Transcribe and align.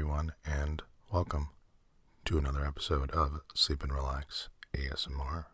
everyone, 0.00 0.32
and 0.46 0.80
welcome 1.12 1.50
to 2.24 2.38
another 2.38 2.64
episode 2.64 3.10
of 3.10 3.42
Sleep 3.54 3.82
and 3.82 3.92
Relax 3.92 4.48
ASMR. 4.74 5.44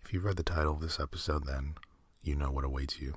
If 0.00 0.12
you've 0.12 0.24
read 0.24 0.36
the 0.36 0.44
title 0.44 0.74
of 0.74 0.80
this 0.80 1.00
episode, 1.00 1.44
then 1.44 1.74
you 2.22 2.36
know 2.36 2.52
what 2.52 2.64
awaits 2.64 3.00
you. 3.00 3.16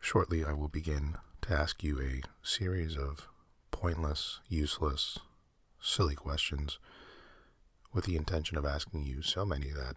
Shortly, 0.00 0.44
I 0.44 0.52
will 0.52 0.68
begin 0.68 1.16
to 1.40 1.52
ask 1.52 1.82
you 1.82 2.00
a 2.00 2.22
series 2.46 2.96
of 2.96 3.26
pointless, 3.72 4.38
useless, 4.48 5.18
silly 5.80 6.14
questions 6.14 6.78
with 7.92 8.04
the 8.04 8.14
intention 8.14 8.56
of 8.56 8.64
asking 8.64 9.02
you 9.02 9.22
so 9.22 9.44
many 9.44 9.70
that 9.70 9.96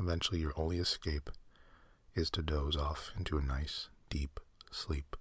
eventually 0.00 0.40
your 0.40 0.54
only 0.56 0.78
escape 0.78 1.30
is 2.16 2.30
to 2.30 2.42
doze 2.42 2.76
off 2.76 3.12
into 3.16 3.38
a 3.38 3.42
nice, 3.42 3.90
deep 4.10 4.40
sleep. 4.72 5.14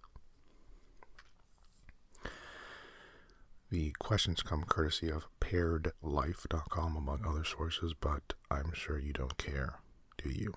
The 3.71 3.91
questions 3.99 4.41
come 4.43 4.63
courtesy 4.63 5.09
of 5.09 5.27
pairedlife.com, 5.41 6.95
among 6.95 7.25
other 7.25 7.43
sources, 7.43 7.93
but 7.99 8.33
I'm 8.51 8.71
sure 8.73 8.99
you 8.99 9.11
don't 9.11 9.37
care, 9.37 9.79
do 10.21 10.29
you? 10.29 10.53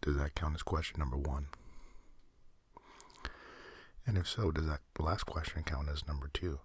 Does 0.00 0.16
that 0.16 0.34
count 0.34 0.54
as 0.54 0.62
question 0.62 1.00
number 1.00 1.16
one? 1.16 1.46
And 4.06 4.16
if 4.18 4.28
so, 4.28 4.50
does 4.50 4.66
that 4.66 4.80
last 4.98 5.24
question 5.24 5.62
count 5.64 5.88
as 5.88 6.06
number 6.06 6.30
two? 6.32 6.60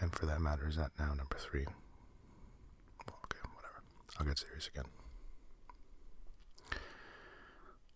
And 0.00 0.14
for 0.14 0.26
that 0.26 0.40
matter, 0.40 0.68
is 0.68 0.76
that 0.76 0.90
now 0.98 1.14
number 1.14 1.36
three? 1.38 1.62
Okay, 3.08 3.38
whatever. 3.54 3.82
I'll 4.18 4.26
get 4.26 4.38
serious 4.38 4.68
again. 4.68 4.86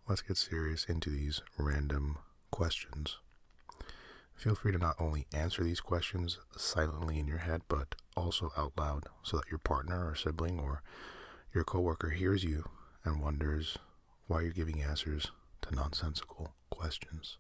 Let's 0.09 0.22
get 0.22 0.37
serious 0.37 0.84
into 0.84 1.11
these 1.11 1.42
random 1.59 2.19
questions. 2.50 3.19
Feel 4.37 4.55
free 4.55 4.73
to 4.73 4.79
not 4.79 4.97
only 4.99 5.27
answer 5.33 5.63
these 5.65 5.81
questions 5.81 6.39
silently 6.57 7.19
in 7.19 7.27
your 7.27 7.39
head, 7.39 7.63
but 7.69 7.95
also 8.17 8.53
out 8.57 8.73
loud 8.77 9.05
so 9.23 9.37
that 9.37 9.51
your 9.51 9.59
partner 9.59 10.09
or 10.09 10.15
sibling 10.15 10.59
or 10.59 10.83
your 11.55 11.65
coworker 11.65 12.11
hears 12.11 12.45
you 12.45 12.69
and 13.05 13.23
wonders 13.23 13.79
why 14.27 14.41
you're 14.41 14.51
giving 14.51 14.83
answers 14.83 15.31
to 15.62 15.75
nonsensical 15.75 16.53
questions. 16.71 17.39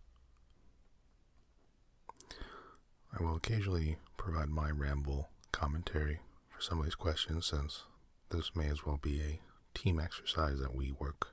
I 3.18 3.22
will 3.22 3.36
occasionally 3.36 3.98
provide 4.16 4.48
my 4.48 4.70
ramble 4.70 5.28
commentary 5.52 6.20
for 6.50 6.60
some 6.60 6.78
of 6.78 6.84
these 6.84 6.94
questions 6.94 7.46
since 7.46 7.84
this 8.30 8.56
may 8.56 8.68
as 8.68 8.84
well 8.84 8.98
be 9.00 9.20
a 9.20 9.40
team 9.78 10.00
exercise 10.00 10.58
that 10.58 10.74
we 10.74 10.92
work 10.92 11.28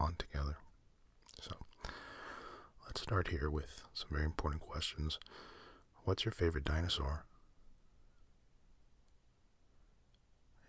on 0.00 0.14
together. 0.16 0.56
So, 1.40 1.54
let's 2.86 3.00
start 3.02 3.28
here 3.28 3.50
with 3.50 3.82
some 3.92 4.08
very 4.10 4.24
important 4.24 4.62
questions. 4.62 5.18
What's 6.04 6.24
your 6.24 6.32
favorite 6.32 6.64
dinosaur? 6.64 7.26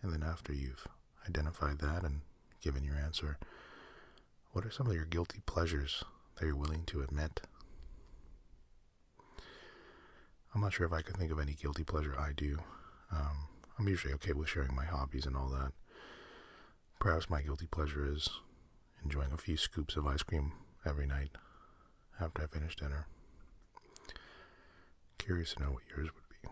And 0.02 0.12
then, 0.14 0.24
after 0.24 0.54
you've 0.54 0.88
identified 1.28 1.80
that 1.80 2.04
and 2.04 2.22
given 2.62 2.84
your 2.84 2.96
answer, 2.96 3.38
what 4.52 4.66
are 4.66 4.72
some 4.72 4.88
of 4.88 4.94
your 4.94 5.06
guilty 5.06 5.42
pleasures 5.46 6.04
that 6.36 6.46
you're 6.46 6.56
willing 6.56 6.84
to 6.88 7.02
admit? 7.02 7.42
I'm 10.54 10.62
not 10.62 10.74
sure 10.74 10.86
if 10.86 10.94
I 10.94 11.02
can 11.02 11.16
think 11.16 11.32
of 11.32 11.40
any 11.40 11.54
guilty 11.54 11.84
pleasure 11.84 12.16
I 12.18 12.32
do. 12.36 12.60
Um, 13.12 13.48
I'm 13.78 13.88
usually 13.88 14.14
okay 14.16 14.34
with 14.34 14.50
sharing 14.50 14.76
my 14.76 14.86
hobbies 14.86 15.26
and 15.26 15.36
all 15.36 15.50
that. 15.50 15.72
Perhaps 17.00 17.30
my 17.30 17.42
guilty 17.42 17.68
pleasure 17.68 18.12
is 18.12 18.30
enjoying 19.04 19.32
a 19.32 19.38
few 19.38 19.58
scoops 19.58 19.96
of 19.96 20.08
ice 20.08 20.24
cream 20.24 20.54
every 20.86 21.06
night 21.06 21.30
after 22.20 22.44
I 22.44 22.48
finish 22.48 22.76
dinner. 22.76 23.08
Curious 25.18 25.54
to 25.54 25.62
know 25.62 25.72
what 25.72 25.84
yours 25.90 26.10
would 26.14 26.24
be. 26.30 26.50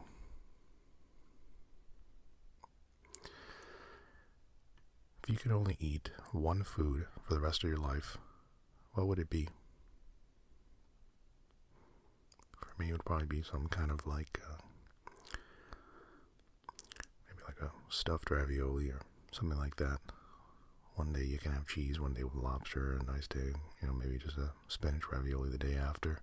If 5.24 5.30
you 5.30 5.38
could 5.38 5.52
only 5.52 5.76
eat 5.80 6.12
one 6.32 6.64
food 6.64 7.08
for 7.24 7.34
the 7.34 7.40
rest 7.40 7.64
of 7.64 7.70
your 7.70 7.80
life, 7.80 8.18
what 8.94 9.08
would 9.08 9.20
it 9.20 9.30
be? 9.30 9.48
For 12.60 12.74
me, 12.78 12.90
it 12.90 12.92
would 12.94 13.06
probably 13.06 13.26
be 13.28 13.42
some 13.42 13.68
kind 13.68 13.92
of 13.92 14.06
like, 14.06 14.40
uh, 14.48 14.58
maybe 17.28 17.42
like 17.48 17.60
a 17.62 17.72
stuffed 17.90 18.30
ravioli 18.30 18.90
or 18.90 19.02
something 19.32 19.58
like 19.58 19.78
that. 19.78 20.00
One 20.96 21.12
day 21.12 21.24
you 21.26 21.38
can 21.38 21.52
have 21.52 21.68
cheese, 21.68 22.00
one 22.00 22.14
day 22.14 22.24
with 22.24 22.36
lobster, 22.36 22.98
a 23.02 23.12
nice 23.12 23.28
day, 23.28 23.54
you 23.82 23.88
know, 23.88 23.94
maybe 23.94 24.18
just 24.18 24.38
a 24.38 24.52
spinach 24.68 25.04
ravioli 25.12 25.50
the 25.50 25.58
day 25.58 25.76
after. 25.76 26.22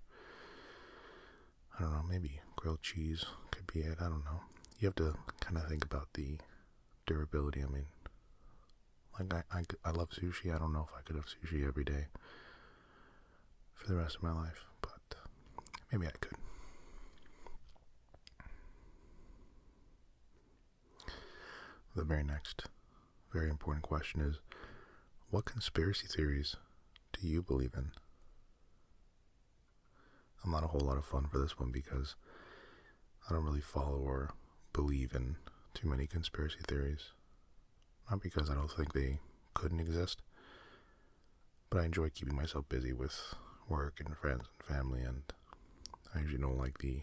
I 1.77 1.83
don't 1.83 1.91
know, 1.93 2.03
maybe 2.07 2.39
grilled 2.55 2.81
cheese 2.81 3.25
could 3.51 3.67
be 3.71 3.81
it. 3.81 3.97
I 3.99 4.05
don't 4.05 4.25
know. 4.25 4.41
You 4.79 4.87
have 4.87 4.95
to 4.95 5.15
kind 5.39 5.57
of 5.57 5.67
think 5.67 5.85
about 5.85 6.09
the 6.13 6.37
durability. 7.05 7.61
I 7.63 7.67
mean, 7.67 7.85
like 9.19 9.33
I, 9.33 9.59
I, 9.59 9.63
I 9.85 9.91
love 9.91 10.09
sushi. 10.09 10.53
I 10.53 10.57
don't 10.57 10.73
know 10.73 10.87
if 10.87 10.95
I 10.97 11.01
could 11.01 11.15
have 11.15 11.25
sushi 11.25 11.67
every 11.67 11.83
day 11.83 12.07
for 13.75 13.87
the 13.87 13.95
rest 13.95 14.15
of 14.17 14.23
my 14.23 14.31
life, 14.31 14.65
but 14.81 15.15
maybe 15.91 16.07
I 16.07 16.11
could. 16.11 16.37
The 21.95 22.03
very 22.03 22.23
next, 22.23 22.63
very 23.33 23.49
important 23.49 23.83
question 23.83 24.21
is 24.21 24.39
what 25.31 25.45
conspiracy 25.45 26.05
theories 26.05 26.55
do 27.19 27.27
you 27.27 27.41
believe 27.41 27.73
in? 27.75 27.91
I'm 30.43 30.51
not 30.51 30.63
a 30.63 30.67
whole 30.67 30.81
lot 30.81 30.97
of 30.97 31.05
fun 31.05 31.25
for 31.31 31.39
this 31.39 31.57
one 31.57 31.71
because 31.71 32.15
I 33.27 33.33
don't 33.33 33.43
really 33.43 33.61
follow 33.61 33.97
or 33.97 34.35
believe 34.71 35.13
in 35.15 35.37
too 35.73 35.87
many 35.89 36.05
conspiracy 36.05 36.59
theories. 36.67 37.11
Not 38.11 38.21
because 38.21 38.51
I 38.51 38.53
don't 38.53 38.69
think 38.69 38.93
they 38.93 39.19
couldn't 39.55 39.79
exist, 39.79 40.21
but 41.71 41.81
I 41.81 41.85
enjoy 41.85 42.09
keeping 42.09 42.35
myself 42.35 42.69
busy 42.69 42.93
with 42.93 43.17
work 43.67 43.99
and 43.99 44.15
friends 44.15 44.43
and 44.59 44.77
family, 44.77 45.01
and 45.01 45.23
I 46.13 46.19
usually 46.19 46.41
don't 46.41 46.57
like 46.59 46.77
the 46.79 47.01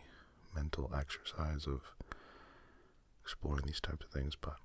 mental 0.55 0.93
exercise 0.97 1.67
of 1.67 1.81
exploring 3.23 3.65
these 3.67 3.81
types 3.81 4.05
of 4.05 4.13
things, 4.13 4.37
but 4.41 4.57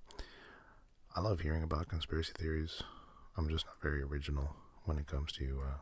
I 1.18 1.22
love 1.22 1.40
hearing 1.40 1.64
about 1.64 1.88
conspiracy 1.88 2.34
theories. 2.38 2.84
I'm 3.38 3.48
just 3.48 3.66
not 3.66 3.82
very 3.82 4.02
original 4.02 4.54
when 4.84 4.98
it 4.98 5.08
comes 5.08 5.32
to 5.34 5.62
uh, 5.66 5.78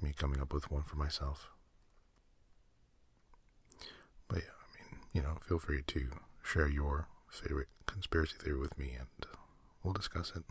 me 0.00 0.12
coming 0.12 0.40
up 0.40 0.52
with 0.52 0.68
one 0.68 0.82
for 0.82 0.96
myself. 0.96 1.48
But 4.26 4.38
yeah, 4.38 4.58
I 4.60 4.74
mean, 4.74 5.00
you 5.12 5.22
know, 5.22 5.38
feel 5.46 5.60
free 5.60 5.82
to 5.86 6.08
share 6.42 6.68
your 6.68 7.06
favorite 7.30 7.68
conspiracy 7.86 8.34
theory 8.42 8.58
with 8.58 8.76
me 8.76 8.96
and 8.98 9.06
we'll 9.84 9.94
discuss 9.94 10.32
it. 10.34 10.42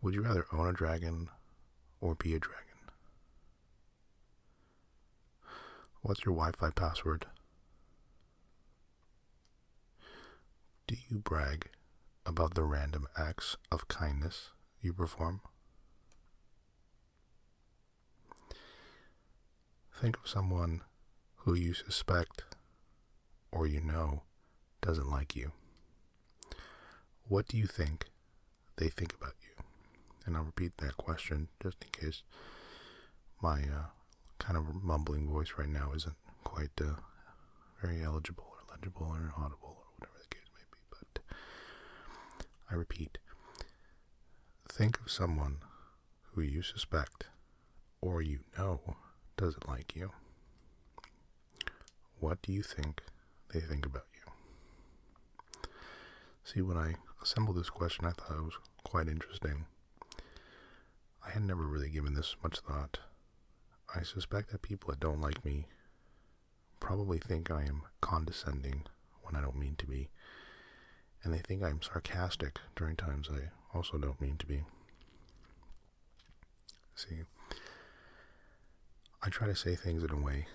Would 0.00 0.14
you 0.14 0.22
rather 0.22 0.46
own 0.52 0.68
a 0.68 0.72
dragon 0.72 1.28
or 2.00 2.14
be 2.14 2.34
a 2.36 2.38
dragon? 2.38 2.64
What's 6.02 6.24
your 6.24 6.36
Wi 6.36 6.52
Fi 6.52 6.70
password? 6.70 7.26
Do 10.88 10.96
you 11.08 11.18
brag 11.18 11.68
about 12.26 12.54
the 12.54 12.64
random 12.64 13.06
acts 13.16 13.56
of 13.70 13.86
kindness 13.88 14.50
you 14.80 14.92
perform? 14.92 15.40
Think 19.94 20.16
of 20.16 20.28
someone 20.28 20.82
who 21.36 21.54
you 21.54 21.74
suspect 21.74 22.42
or 23.52 23.66
you 23.66 23.80
know 23.80 24.22
doesn't 24.80 25.10
like 25.10 25.36
you. 25.36 25.52
What 27.28 27.48
do 27.48 27.56
you 27.56 27.66
think 27.66 28.06
they 28.76 28.88
think 28.88 29.14
about 29.14 29.34
you? 29.42 29.64
And 30.24 30.36
I'll 30.36 30.44
repeat 30.44 30.78
that 30.78 30.96
question 30.96 31.48
just 31.62 31.76
in 31.84 31.90
case 31.90 32.22
my 33.42 33.60
uh, 33.62 33.88
kind 34.38 34.56
of 34.56 34.82
mumbling 34.82 35.28
voice 35.28 35.52
right 35.58 35.68
now 35.68 35.92
isn't 35.94 36.16
quite 36.44 36.70
uh, 36.80 36.94
very 37.82 38.02
eligible 38.02 38.44
or 38.50 38.74
legible 38.74 39.06
or 39.06 39.32
audible 39.36 39.76
or 39.78 39.84
whatever 39.98 40.18
the 40.20 40.34
case 40.34 40.46
may 40.54 40.64
be. 40.70 40.78
But 40.90 41.22
I 42.70 42.74
repeat 42.74 43.18
think 44.68 45.00
of 45.00 45.10
someone 45.10 45.58
who 46.32 46.42
you 46.42 46.62
suspect 46.62 47.24
or 48.00 48.22
you 48.22 48.40
know 48.56 48.96
doesn't 49.36 49.68
like 49.68 49.96
you. 49.96 50.12
What 52.20 52.42
do 52.42 52.52
you 52.52 52.62
think 52.62 53.02
they 53.52 53.60
think 53.60 53.86
about 53.86 54.04
you? 54.14 55.70
See, 56.44 56.60
when 56.60 56.76
I 56.76 56.94
assembled 57.22 57.56
this 57.56 57.70
question, 57.70 58.04
I 58.04 58.12
thought 58.12 58.38
it 58.38 58.44
was 58.44 58.58
quite 58.84 59.08
interesting. 59.08 59.66
I 61.26 61.30
had 61.30 61.42
never 61.42 61.66
really 61.66 61.90
given 61.90 62.14
this 62.14 62.36
much 62.42 62.60
thought. 62.60 62.98
I 63.94 64.02
suspect 64.02 64.50
that 64.50 64.62
people 64.62 64.90
that 64.90 65.00
don't 65.00 65.20
like 65.20 65.44
me 65.44 65.66
probably 66.80 67.18
think 67.18 67.50
I 67.50 67.62
am 67.62 67.82
condescending 68.00 68.84
when 69.22 69.34
I 69.34 69.40
don't 69.40 69.58
mean 69.58 69.76
to 69.78 69.86
be, 69.86 70.08
and 71.22 71.32
they 71.34 71.38
think 71.38 71.62
I'm 71.62 71.82
sarcastic 71.82 72.58
during 72.76 72.96
times 72.96 73.28
I 73.32 73.50
also 73.76 73.98
don't 73.98 74.20
mean 74.20 74.36
to 74.38 74.46
be. 74.46 74.64
See, 76.94 77.22
I 79.22 79.28
try 79.28 79.46
to 79.46 79.56
say 79.56 79.74
things 79.74 80.02
in 80.02 80.10
a 80.10 80.20
way 80.20 80.46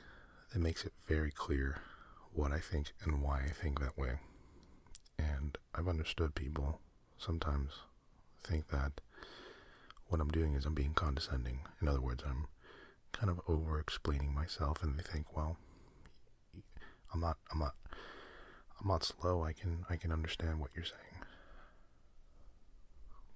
that 0.51 0.60
makes 0.60 0.86
it 0.86 0.94
very 1.07 1.31
clear 1.31 1.77
what 2.33 2.51
I 2.51 2.60
think 2.60 2.94
and 3.04 3.21
why 3.21 3.42
I 3.48 3.50
think 3.50 3.80
that 3.80 3.98
way. 3.98 4.19
And 5.18 5.57
I've 5.75 5.88
understood 5.88 6.36
people 6.36 6.80
sometimes 7.18 7.71
think 8.44 8.69
that 8.69 9.01
what 10.07 10.19
I'm 10.19 10.30
doing 10.30 10.54
is 10.54 10.65
I'm 10.65 10.74
being 10.74 10.94
condescending. 10.94 11.60
In 11.81 11.88
other 11.88 12.01
words, 12.01 12.24
I'm 12.27 12.48
kind 13.12 13.30
of 13.30 13.39
over 13.48 13.80
explaining 13.80 14.33
myself 14.33 14.83
and 14.83 14.98
they 14.98 15.04
think, 15.04 15.36
well, 15.36 15.57
I'm 17.13 17.19
not 17.19 17.38
I'm 17.51 17.60
not 17.60 17.75
I'm 18.81 18.88
not 18.88 19.04
slow. 19.04 19.44
I 19.44 19.54
can 19.54 19.86
I 19.90 19.96
can 19.96 20.12
understand 20.12 20.60
what 20.60 20.72
you're 20.75 20.86
saying. 20.86 21.25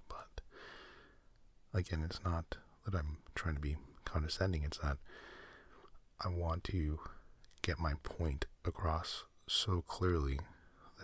But 0.08 0.40
again, 1.72 2.02
it's 2.04 2.22
not 2.24 2.56
that 2.84 2.94
I'm 2.94 3.18
trying 3.34 3.54
to 3.54 3.60
be 3.60 3.76
condescending. 4.04 4.62
It's 4.62 4.78
that 4.78 4.98
I 6.24 6.28
want 6.28 6.64
to 6.64 6.98
get 7.62 7.78
my 7.78 7.94
point 8.02 8.46
across 8.64 9.24
so 9.46 9.82
clearly 9.82 10.38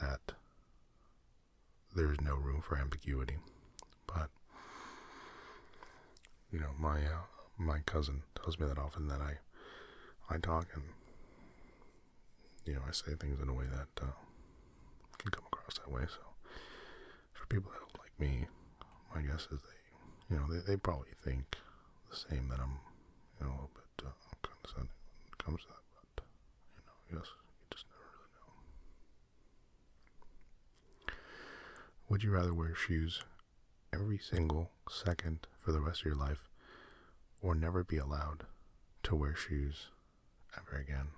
that 0.00 0.32
there's 1.94 2.20
no 2.20 2.34
room 2.34 2.60
for 2.60 2.76
ambiguity. 2.76 3.36
But 4.06 4.30
you 6.50 6.58
know, 6.58 6.70
my 6.78 6.98
uh, 6.98 7.26
my 7.58 7.80
cousin 7.80 8.22
tells 8.34 8.58
me 8.58 8.66
that 8.66 8.78
often 8.78 9.08
that 9.08 9.20
I 9.20 9.38
I 10.28 10.38
talk 10.38 10.68
and 10.74 10.84
you 12.66 12.74
know 12.74 12.82
I 12.86 12.92
say 12.92 13.14
things 13.14 13.40
in 13.40 13.48
a 13.48 13.54
way 13.54 13.66
that 13.66 14.02
uh, 14.02 14.12
can 15.18 15.30
come 15.30 15.44
across 15.52 15.78
that 15.78 15.90
way. 15.90 16.02
So 16.06 16.22
for 17.32 17.46
people 17.46 17.70
that 17.72 17.80
don't 17.80 17.98
like 18.00 18.18
me, 18.18 18.46
my 19.14 19.22
guess 19.22 19.48
is 19.52 19.60
they 19.62 20.34
you 20.34 20.36
know 20.36 20.46
they 20.52 20.60
they 20.66 20.76
probably 20.76 21.14
think 21.22 21.56
the 22.10 22.16
same 22.16 22.48
that 22.48 22.60
I'm 22.60 22.78
you 23.40 23.46
know 23.46 23.52
a 23.52 23.54
little 23.54 23.70
bit 23.74 24.06
uh, 24.06 24.10
condescending 24.42 24.96
when 25.22 25.32
it 25.32 25.38
comes 25.38 25.60
to 25.62 25.68
that. 25.68 25.84
But 26.16 26.24
you 26.76 26.82
know, 26.86 26.94
I 26.98 27.20
guess 27.20 27.28
you 27.28 27.66
just 27.70 27.84
never 27.90 28.08
really 28.16 28.32
know. 28.36 28.52
Would 32.08 32.22
you 32.22 32.30
rather 32.30 32.54
wear 32.54 32.74
shoes 32.74 33.22
every 33.94 34.18
single 34.18 34.70
second 34.90 35.46
for 35.58 35.70
the 35.70 35.80
rest 35.80 36.00
of 36.00 36.06
your 36.06 36.16
life 36.16 36.48
or 37.40 37.54
never 37.54 37.84
be 37.84 37.96
allowed 37.96 38.44
to 39.04 39.14
wear 39.14 39.34
shoes 39.34 39.88
ever 40.56 40.78
again. 40.80 41.08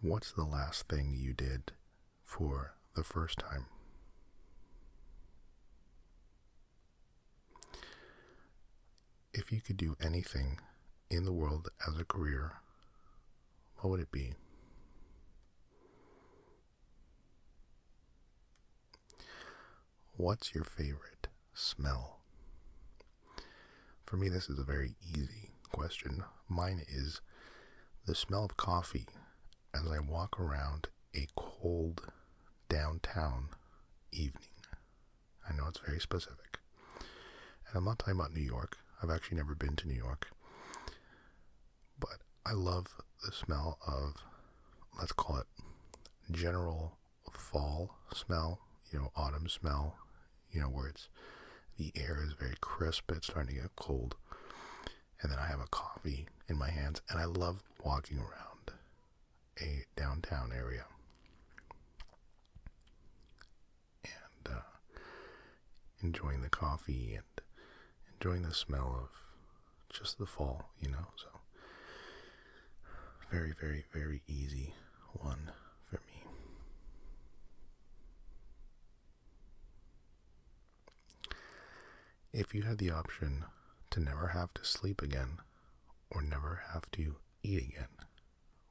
What's 0.00 0.30
the 0.30 0.44
last 0.44 0.86
thing 0.86 1.16
you 1.18 1.34
did 1.34 1.72
for 2.24 2.74
the 2.94 3.02
first 3.02 3.40
time? 3.40 3.66
If 9.34 9.50
you 9.50 9.60
could 9.60 9.76
do 9.76 9.96
anything 10.00 10.60
in 11.10 11.24
the 11.24 11.32
world 11.32 11.70
as 11.84 11.98
a 11.98 12.04
career, 12.04 12.52
what 13.78 13.90
would 13.90 14.00
it 14.00 14.12
be? 14.12 14.34
What's 20.16 20.54
your 20.54 20.62
favorite 20.62 21.26
smell? 21.54 22.20
For 24.06 24.16
me, 24.16 24.28
this 24.28 24.48
is 24.48 24.60
a 24.60 24.64
very 24.64 24.94
easy 25.12 25.50
question. 25.72 26.22
Mine 26.48 26.84
is 26.86 27.20
the 28.06 28.14
smell 28.14 28.44
of 28.44 28.56
coffee 28.56 29.08
as 29.74 29.90
I 29.90 29.98
walk 30.00 30.40
around 30.40 30.88
a 31.14 31.26
cold 31.36 32.02
downtown 32.68 33.48
evening. 34.12 34.42
I 35.48 35.54
know 35.54 35.66
it's 35.68 35.80
very 35.80 36.00
specific. 36.00 36.58
And 36.98 37.76
I'm 37.76 37.84
not 37.84 37.98
talking 37.98 38.14
about 38.14 38.34
New 38.34 38.42
York. 38.42 38.76
I've 39.02 39.10
actually 39.10 39.36
never 39.36 39.54
been 39.54 39.76
to 39.76 39.88
New 39.88 39.94
York. 39.94 40.28
But 41.98 42.18
I 42.44 42.52
love 42.52 42.86
the 43.24 43.32
smell 43.32 43.78
of, 43.86 44.22
let's 44.98 45.12
call 45.12 45.38
it 45.38 45.46
general 46.30 46.98
fall 47.32 47.96
smell, 48.14 48.60
you 48.92 48.98
know, 48.98 49.10
autumn 49.16 49.48
smell, 49.48 49.96
you 50.50 50.60
know, 50.60 50.68
where 50.68 50.88
it's 50.88 51.08
the 51.78 51.92
air 51.94 52.18
is 52.24 52.32
very 52.32 52.56
crisp, 52.60 53.10
it's 53.12 53.28
starting 53.28 53.54
to 53.54 53.62
get 53.62 53.76
cold. 53.76 54.16
And 55.22 55.30
then 55.30 55.38
I 55.38 55.46
have 55.46 55.60
a 55.60 55.68
coffee 55.70 56.26
in 56.48 56.56
my 56.58 56.70
hands, 56.70 57.02
and 57.08 57.20
I 57.20 57.24
love 57.24 57.62
walking 57.84 58.18
around 58.18 58.47
a 59.60 59.84
downtown 59.96 60.52
area. 60.56 60.84
And 64.04 64.54
uh, 64.54 64.98
enjoying 66.02 66.42
the 66.42 66.48
coffee 66.48 67.14
and 67.14 67.24
enjoying 68.14 68.42
the 68.42 68.54
smell 68.54 68.98
of 69.02 69.08
just 69.94 70.18
the 70.18 70.26
fall, 70.26 70.70
you 70.80 70.90
know. 70.90 71.08
So, 71.16 71.28
very, 73.30 73.52
very, 73.60 73.84
very 73.92 74.22
easy 74.26 74.74
one 75.12 75.50
for 75.88 75.96
me. 76.06 76.24
If 82.32 82.54
you 82.54 82.62
had 82.62 82.78
the 82.78 82.90
option 82.90 83.44
to 83.90 84.00
never 84.00 84.28
have 84.28 84.52
to 84.54 84.64
sleep 84.64 85.02
again 85.02 85.38
or 86.10 86.22
never 86.22 86.62
have 86.72 86.90
to 86.92 87.16
eat 87.42 87.62
again, 87.62 87.88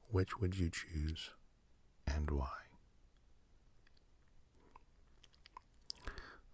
which 0.09 0.39
would 0.39 0.57
you 0.57 0.69
choose 0.69 1.31
and 2.05 2.31
why? 2.31 2.47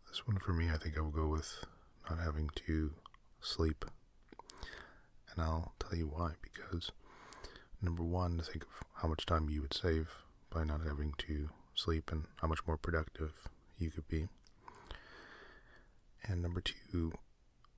This 0.10 0.28
one 0.28 0.38
for 0.38 0.54
me, 0.54 0.70
I 0.70 0.78
think 0.78 0.98
I 0.98 1.02
will 1.02 1.12
go 1.12 1.28
with 1.28 1.66
not 2.10 2.20
having 2.20 2.50
to 2.68 2.92
sleep. 3.42 3.86
And 5.32 5.44
I'll 5.44 5.74
tell 5.80 5.98
you 5.98 6.08
why. 6.08 6.34
Because, 6.42 6.92
number 7.82 8.04
one, 8.04 8.40
think 8.40 8.64
of 8.64 8.84
how 9.02 9.08
much 9.08 9.26
time 9.26 9.50
you 9.50 9.62
would 9.62 9.74
save 9.74 10.10
by 10.52 10.64
not 10.64 10.82
having 10.86 11.14
to 11.20 11.50
sleep 11.76 12.12
and 12.12 12.26
how 12.42 12.48
much 12.48 12.60
more 12.68 12.78
productive 12.78 13.32
you 13.80 13.90
could 13.90 14.08
be. 14.08 14.28
And 16.24 16.42
number 16.42 16.62
two, 16.62 17.12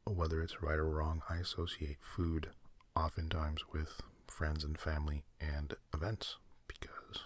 whether 0.06 0.42
it's 0.42 0.62
right 0.62 0.78
or 0.78 0.90
wrong, 0.90 1.22
I 1.30 1.38
associate 1.38 1.98
food 2.02 2.50
oftentimes 2.96 3.62
with 3.72 4.02
friends 4.28 4.64
and 4.64 4.78
family 4.78 5.24
and 5.40 5.74
events 5.94 6.38
because, 6.68 7.24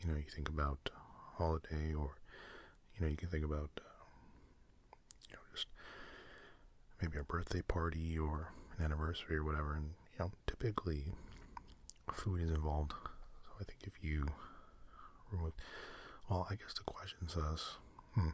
you 0.00 0.10
know, 0.10 0.16
you 0.16 0.24
think 0.34 0.48
about 0.48 0.90
holiday 1.36 1.94
or, 1.94 2.16
you 2.94 3.00
know, 3.00 3.08
you 3.08 3.16
can 3.16 3.28
think 3.28 3.44
about, 3.44 3.70
uh, 3.78 4.04
you 5.28 5.34
know, 5.34 5.40
just 5.54 5.66
maybe 7.00 7.18
a 7.18 7.24
birthday 7.24 7.62
party 7.62 8.18
or 8.18 8.52
an 8.78 8.84
anniversary 8.84 9.36
or 9.36 9.44
whatever. 9.44 9.74
And, 9.74 9.90
you 10.12 10.18
know, 10.24 10.32
typically 10.46 11.12
food 12.12 12.42
is 12.42 12.50
involved. 12.50 12.92
So 12.92 13.50
I 13.60 13.64
think 13.64 13.80
if 13.84 14.02
you 14.02 14.26
remove, 15.30 15.52
well, 16.28 16.46
I 16.50 16.54
guess 16.54 16.74
the 16.74 16.84
question 16.84 17.28
says, 17.28 17.76
hmm, 18.14 18.30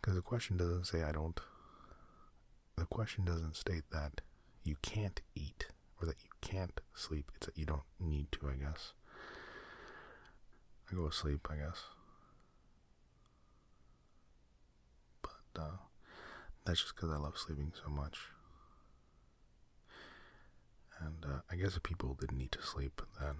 because 0.00 0.14
the 0.14 0.22
question 0.22 0.56
doesn't 0.56 0.86
say 0.86 1.02
I 1.02 1.12
don't. 1.12 1.38
The 2.76 2.86
question 2.86 3.24
doesn't 3.24 3.56
state 3.56 3.84
that 3.92 4.22
you 4.70 4.76
can't 4.82 5.20
eat 5.34 5.66
or 6.00 6.06
that 6.06 6.22
you 6.22 6.30
can't 6.40 6.80
sleep. 6.94 7.32
It's 7.34 7.46
that 7.46 7.58
you 7.58 7.66
don't 7.66 7.82
need 7.98 8.30
to, 8.32 8.48
I 8.48 8.54
guess. 8.54 8.92
I 10.88 10.94
go 10.94 11.08
to 11.08 11.14
sleep, 11.14 11.48
I 11.50 11.56
guess. 11.56 11.82
But 15.22 15.60
uh, 15.60 15.76
that's 16.64 16.82
just 16.82 16.94
because 16.94 17.10
I 17.10 17.16
love 17.16 17.36
sleeping 17.36 17.72
so 17.82 17.90
much. 17.90 18.16
And 21.00 21.24
uh, 21.24 21.40
I 21.50 21.56
guess 21.56 21.76
if 21.76 21.82
people 21.82 22.16
didn't 22.20 22.38
need 22.38 22.52
to 22.52 22.62
sleep, 22.62 23.02
then 23.20 23.34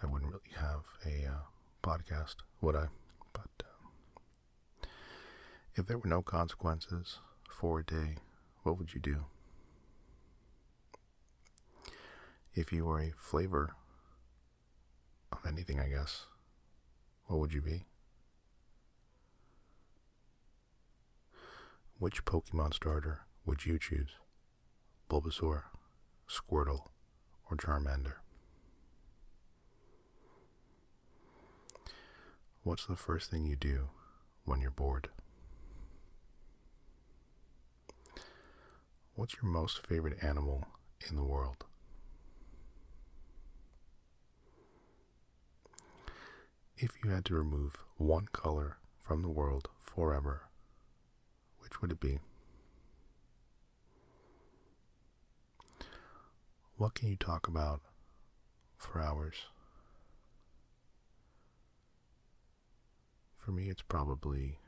I 0.00 0.06
wouldn't 0.06 0.30
really 0.30 0.54
have 0.60 0.84
a 1.04 1.26
uh, 1.26 1.38
podcast, 1.82 2.36
would 2.60 2.76
I? 2.76 2.86
But 3.32 3.64
uh, 3.64 4.86
if 5.74 5.86
there 5.86 5.98
were 5.98 6.08
no 6.08 6.22
consequences 6.22 7.18
for 7.50 7.80
a 7.80 7.84
day, 7.84 8.18
what 8.62 8.78
would 8.78 8.94
you 8.94 9.00
do? 9.00 9.24
If 12.56 12.72
you 12.72 12.86
were 12.86 13.00
a 13.00 13.12
flavor 13.14 13.76
of 15.30 15.44
anything, 15.46 15.78
I 15.78 15.90
guess, 15.90 16.24
what 17.26 17.38
would 17.38 17.52
you 17.52 17.60
be? 17.60 17.84
Which 21.98 22.24
Pokemon 22.24 22.72
starter 22.72 23.26
would 23.44 23.66
you 23.66 23.78
choose? 23.78 24.12
Bulbasaur, 25.10 25.64
Squirtle, 26.26 26.86
or 27.50 27.58
Charmander? 27.58 28.14
What's 32.62 32.86
the 32.86 32.96
first 32.96 33.30
thing 33.30 33.44
you 33.44 33.56
do 33.56 33.90
when 34.46 34.62
you're 34.62 34.70
bored? 34.70 35.10
What's 39.14 39.34
your 39.34 39.52
most 39.52 39.86
favorite 39.86 40.24
animal 40.24 40.64
in 41.06 41.16
the 41.16 41.22
world? 41.22 41.65
If 46.78 46.90
you 47.02 47.10
had 47.10 47.24
to 47.26 47.34
remove 47.34 47.84
one 47.96 48.26
color 48.32 48.76
from 48.98 49.22
the 49.22 49.30
world 49.30 49.68
forever, 49.80 50.42
which 51.60 51.80
would 51.80 51.90
it 51.90 52.00
be? 52.00 52.18
What 56.76 56.94
can 56.94 57.08
you 57.08 57.16
talk 57.16 57.48
about 57.48 57.80
for 58.76 59.00
hours? 59.00 59.36
For 63.38 63.52
me, 63.52 63.70
it's 63.70 63.80
probably, 63.80 64.58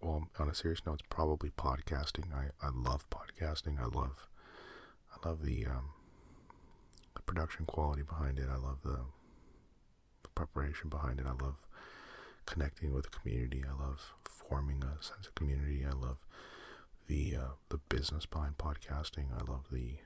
well, 0.00 0.28
on 0.38 0.48
a 0.48 0.54
serious 0.54 0.80
note, 0.86 1.00
it's 1.00 1.08
probably 1.10 1.50
podcasting. 1.50 2.32
I, 2.34 2.46
I 2.66 2.70
love 2.74 3.04
podcasting. 3.10 3.78
I 3.78 3.84
love, 3.84 4.26
I 5.12 5.28
love 5.28 5.44
the, 5.44 5.66
um, 5.66 5.90
production 7.26 7.66
quality 7.66 8.02
behind 8.02 8.38
it. 8.38 8.48
I 8.50 8.56
love 8.56 8.78
the, 8.84 9.00
preparation 10.34 10.88
behind 10.90 11.18
it. 11.18 11.26
I 11.26 11.30
love 11.42 11.56
connecting 12.44 12.92
with 12.92 13.04
the 13.04 13.18
community. 13.18 13.64
I 13.68 13.72
love 13.82 14.12
forming 14.24 14.82
a 14.82 15.02
sense 15.02 15.26
of 15.26 15.34
community. 15.34 15.84
I 15.84 15.92
love 15.94 16.18
the 17.08 17.36
uh, 17.36 17.48
the 17.70 17.78
business 17.78 18.26
behind 18.26 18.58
podcasting. 18.58 19.26
I 19.32 19.50
love 19.50 19.66
the 19.72 19.96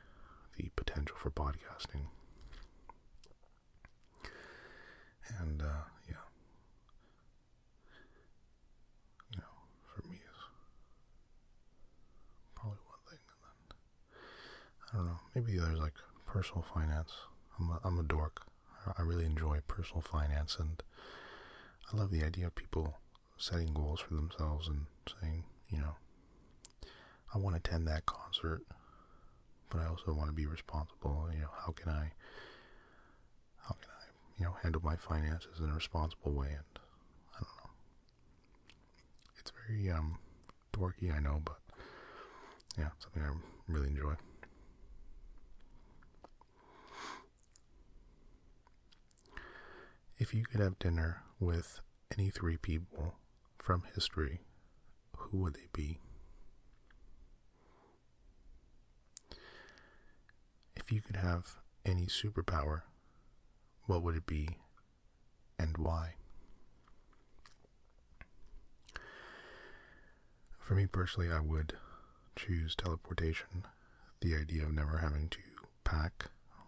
the 0.57 0.71
potential 0.77 1.17
for 1.19 1.31
podcasting. 1.31 2.07
And 5.39 5.62
uh, 5.62 5.85
yeah, 6.09 6.25
you 9.31 9.39
know, 9.39 9.55
for 9.95 10.07
me 10.09 10.17
is 10.17 10.41
probably 12.55 12.79
one 12.87 12.99
thing. 13.09 13.19
And 13.33 13.41
then 13.45 13.77
I 14.93 14.97
don't 14.97 15.07
know, 15.07 15.21
maybe 15.35 15.57
the 15.57 15.62
other 15.65 15.73
is 15.75 15.79
like 15.79 15.95
personal 16.30 16.64
finance. 16.72 17.12
I'm 17.58 17.70
a, 17.70 17.80
I'm 17.84 17.99
a 17.99 18.02
dork. 18.04 18.42
I 18.96 19.02
really 19.02 19.26
enjoy 19.26 19.58
personal 19.66 20.00
finance, 20.00 20.56
and 20.58 20.82
I 21.92 21.96
love 21.96 22.10
the 22.10 22.22
idea 22.22 22.46
of 22.46 22.54
people 22.54 22.99
setting 23.37 23.75
goals 23.75 24.00
for 24.00 24.14
themselves 24.14 24.68
and 24.68 24.87
saying, 25.20 25.44
you 25.68 25.78
know, 25.78 25.96
I 27.34 27.38
want 27.38 27.56
to 27.56 27.58
attend 27.68 27.87
that 27.88 28.06
concert, 28.06 28.62
but 29.70 29.80
I 29.80 29.87
also 29.87 30.12
want 30.12 30.28
to 30.28 30.32
be 30.32 30.46
responsible. 30.46 31.28
You 31.32 31.40
know, 31.40 31.50
how 31.66 31.72
can 31.72 31.90
I, 31.90 32.12
how 33.66 33.75
can 33.75 33.90
I, 33.90 34.04
you 34.38 34.44
know, 34.44 34.54
handle 34.62 34.82
my 34.84 34.96
finances 34.96 35.58
in 35.58 35.68
a 35.68 35.75
responsible 35.75 36.32
way? 36.32 36.49
And 36.49 36.78
I 37.34 37.38
don't 37.40 37.56
know. 37.64 37.70
It's 39.38 39.52
very 39.66 39.90
um 39.90 40.18
dorky, 40.72 41.14
I 41.14 41.20
know, 41.20 41.42
but 41.44 41.58
yeah, 42.78 42.90
something 43.00 43.22
I 43.22 43.32
really 43.66 43.88
enjoy. 43.88 44.14
If 50.21 50.35
you 50.35 50.45
could 50.45 50.61
have 50.61 50.79
dinner 50.79 51.23
with 51.41 51.81
any 52.12 52.29
three 52.29 52.59
people 52.59 53.15
from 53.59 53.85
history, 53.95 54.43
who 55.17 55.39
would 55.39 55.55
they 55.55 55.69
be? 55.73 55.99
If 60.77 60.93
you 60.93 61.00
could 61.00 61.17
have 61.17 61.57
any 61.87 62.07
superpower, 62.07 62.83
what 63.87 64.03
would 64.03 64.15
it 64.15 64.27
be 64.27 64.59
and 65.59 65.79
why? 65.79 66.17
For 70.59 70.75
me 70.75 70.87
personally, 70.87 71.31
I 71.33 71.41
would 71.41 71.79
choose 72.37 72.77
teleportation. 72.77 73.65
The 74.21 74.37
idea 74.37 74.65
of 74.65 74.73
never 74.73 74.99
having 74.99 75.31
to 75.31 75.39
pack 75.83 76.27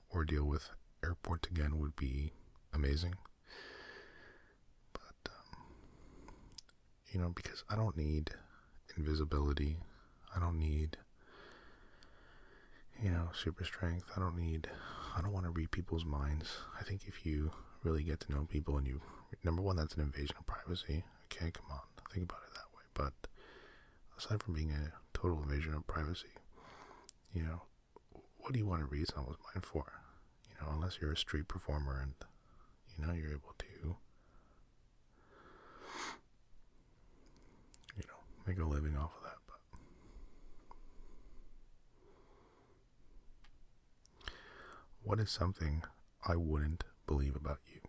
or 0.08 0.24
deal 0.24 0.44
with 0.44 0.70
airports 1.04 1.48
again 1.48 1.78
would 1.78 1.96
be 1.96 2.32
amazing. 2.72 3.14
But, 4.92 5.30
um, 5.30 5.58
you 7.12 7.20
know, 7.20 7.30
because 7.34 7.62
I 7.68 7.76
don't 7.76 7.96
need 7.96 8.30
invisibility, 8.96 9.78
I 10.34 10.40
don't 10.40 10.58
need 10.58 10.96
you 13.02 13.10
know, 13.10 13.28
super 13.34 13.64
strength. 13.64 14.06
I 14.16 14.20
don't 14.20 14.36
need, 14.36 14.68
I 15.16 15.20
don't 15.20 15.32
want 15.32 15.44
to 15.46 15.50
read 15.50 15.70
people's 15.70 16.04
minds. 16.04 16.50
I 16.78 16.84
think 16.84 17.02
if 17.06 17.26
you 17.26 17.50
really 17.82 18.04
get 18.04 18.20
to 18.20 18.32
know 18.32 18.46
people 18.48 18.76
and 18.76 18.86
you, 18.86 19.00
number 19.42 19.60
one, 19.62 19.76
that's 19.76 19.94
an 19.94 20.02
invasion 20.02 20.36
of 20.38 20.46
privacy. 20.46 21.04
Okay, 21.24 21.50
come 21.50 21.66
on, 21.70 21.80
think 22.12 22.24
about 22.24 22.42
it 22.46 22.54
that 22.54 22.70
way. 22.76 22.84
But 22.94 23.28
aside 24.16 24.42
from 24.42 24.54
being 24.54 24.70
a 24.70 24.92
total 25.16 25.42
invasion 25.42 25.74
of 25.74 25.86
privacy, 25.86 26.28
you 27.34 27.42
know, 27.42 27.62
what 28.38 28.52
do 28.52 28.58
you 28.58 28.66
want 28.66 28.82
to 28.82 28.86
read 28.86 29.08
someone's 29.08 29.38
mind 29.52 29.64
for? 29.64 29.92
You 30.48 30.54
know, 30.60 30.72
unless 30.74 30.98
you're 31.00 31.12
a 31.12 31.16
street 31.16 31.48
performer 31.48 32.00
and, 32.00 32.14
you 32.96 33.04
know, 33.04 33.12
you're 33.12 33.32
able 33.32 33.54
to, 33.58 33.66
you 37.96 38.04
know, 38.06 38.20
make 38.46 38.58
a 38.58 38.64
living 38.64 38.96
off 38.96 39.12
of 39.16 39.22
that. 39.24 39.36
But 39.46 39.58
What 45.02 45.20
is 45.20 45.30
something 45.30 45.82
I 46.26 46.36
wouldn't 46.36 46.84
believe 47.06 47.36
about 47.36 47.58
you? 47.72 47.80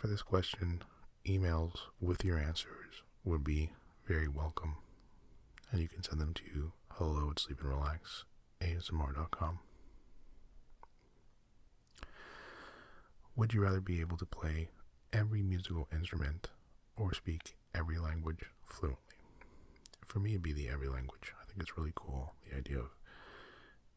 For 0.00 0.06
this 0.06 0.22
question, 0.22 0.82
emails 1.26 1.76
with 2.00 2.24
your 2.24 2.38
answers 2.38 3.02
would 3.24 3.44
be 3.44 3.70
very 4.06 4.28
welcome. 4.28 4.76
And 5.70 5.80
you 5.80 5.88
can 5.88 6.02
send 6.02 6.20
them 6.20 6.34
to 6.34 6.72
hello 6.90 7.30
at 7.30 7.38
sleep 7.38 7.60
and 7.60 7.70
relax 7.70 8.24
asmr.com. 8.60 9.60
Would 13.34 13.54
you 13.54 13.62
rather 13.62 13.80
be 13.80 14.00
able 14.00 14.18
to 14.18 14.26
play 14.26 14.68
every 15.12 15.42
musical 15.42 15.88
instrument 15.92 16.50
or 16.96 17.14
speak 17.14 17.56
every 17.74 17.98
language 17.98 18.40
fluently? 18.64 18.98
For 20.06 20.18
me, 20.18 20.30
it'd 20.30 20.42
be 20.42 20.52
the 20.52 20.68
every 20.68 20.88
language. 20.88 21.32
I 21.40 21.44
think 21.46 21.60
it's 21.60 21.76
really 21.76 21.92
cool. 21.94 22.34
The 22.48 22.56
idea 22.56 22.78
of 22.78 22.90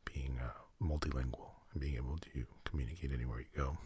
being 0.05 0.39
uh, 0.41 0.51
multilingual 0.83 1.49
and 1.73 1.81
being 1.81 1.95
able 1.95 2.17
to 2.17 2.45
communicate 2.63 3.11
anywhere 3.11 3.39
you 3.39 3.45
go. 3.55 3.77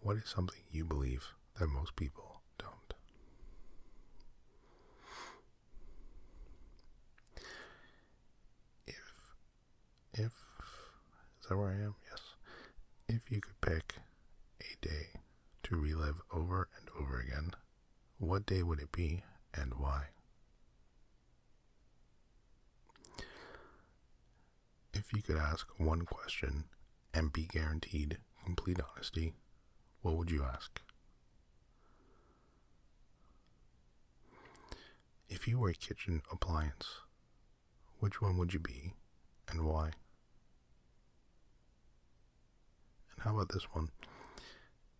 What 0.00 0.16
is 0.16 0.28
something 0.34 0.60
you 0.72 0.84
believe 0.84 1.26
that 1.58 1.68
most 1.68 1.94
people 1.96 2.40
don't? 2.58 2.94
If, 8.86 8.96
if, 10.14 10.32
is 11.42 11.48
that 11.48 11.56
where 11.56 11.68
I 11.68 11.84
am? 11.84 11.94
Yes. 12.10 12.20
If 13.08 13.30
you 13.30 13.40
could 13.40 13.60
pick 13.60 13.96
to 15.70 15.76
relive 15.76 16.20
over 16.32 16.68
and 16.76 16.88
over 17.00 17.20
again, 17.20 17.52
what 18.18 18.44
day 18.44 18.60
would 18.60 18.80
it 18.80 18.90
be 18.90 19.22
and 19.54 19.74
why? 19.74 20.06
If 24.92 25.12
you 25.12 25.22
could 25.22 25.36
ask 25.36 25.68
one 25.78 26.02
question 26.02 26.64
and 27.14 27.32
be 27.32 27.46
guaranteed 27.46 28.18
complete 28.44 28.80
honesty, 28.92 29.34
what 30.02 30.16
would 30.16 30.30
you 30.30 30.42
ask? 30.42 30.80
If 35.28 35.46
you 35.46 35.60
were 35.60 35.70
a 35.70 35.74
kitchen 35.74 36.22
appliance, 36.32 36.88
which 38.00 38.20
one 38.20 38.38
would 38.38 38.52
you 38.52 38.58
be 38.58 38.94
and 39.48 39.64
why? 39.64 39.92
And 43.12 43.20
how 43.20 43.36
about 43.36 43.52
this 43.52 43.68
one? 43.72 43.90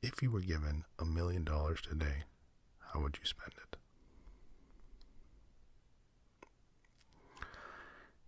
If 0.03 0.23
you 0.23 0.31
were 0.31 0.41
given 0.41 0.85
a 0.99 1.05
million 1.05 1.45
dollars 1.45 1.83
today, 1.83 2.25
how 2.79 3.03
would 3.03 3.19
you 3.21 3.27
spend 3.27 3.53
it? 3.59 3.77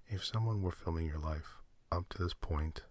If 0.07 0.23
someone 0.23 0.61
were 0.61 0.71
filming 0.71 1.07
your 1.07 1.19
life 1.19 1.57
up 1.91 2.11
to 2.11 2.23
this 2.23 2.35
point, 2.35 2.83